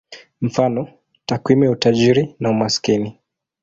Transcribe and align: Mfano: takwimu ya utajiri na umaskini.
Mfano: 0.41 0.87
takwimu 1.25 1.63
ya 1.63 1.71
utajiri 1.71 2.35
na 2.39 2.49
umaskini. 2.49 3.19